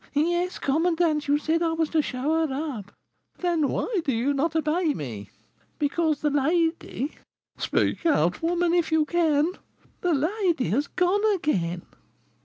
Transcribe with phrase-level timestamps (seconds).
[0.15, 2.91] 'Yes, commandant; you said I was to show her up.'
[3.37, 5.29] 'Then why do you not obey me?'
[5.77, 7.15] 'Because the lady'
[7.59, 9.51] 'Speak out, woman, if you can!'
[10.01, 11.83] 'The lady has gone again.'